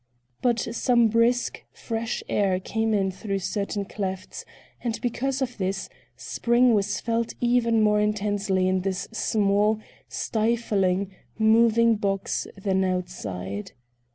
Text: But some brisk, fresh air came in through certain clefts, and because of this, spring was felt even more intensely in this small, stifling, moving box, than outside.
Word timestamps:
But 0.41 0.59
some 0.73 1.09
brisk, 1.09 1.63
fresh 1.73 2.23
air 2.27 2.59
came 2.59 2.91
in 2.91 3.11
through 3.11 3.37
certain 3.37 3.85
clefts, 3.85 4.43
and 4.83 4.99
because 4.99 5.43
of 5.43 5.59
this, 5.59 5.89
spring 6.15 6.73
was 6.73 6.99
felt 6.99 7.35
even 7.39 7.83
more 7.83 7.99
intensely 7.99 8.67
in 8.67 8.81
this 8.81 9.07
small, 9.11 9.77
stifling, 10.07 11.11
moving 11.37 11.97
box, 11.97 12.47
than 12.57 12.83
outside. 12.83 13.73